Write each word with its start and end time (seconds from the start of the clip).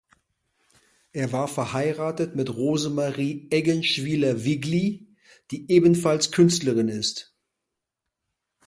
Er 1.11 1.31
war 1.31 1.47
verheiratet 1.47 2.35
mit 2.35 2.49
Rosemarie 2.51 3.47
Eggenschwiler-Wiggli, 3.51 5.15
die 5.51 5.69
ebenfalls 5.71 6.31
Künstlerin 6.31 6.87
ist. 6.87 7.35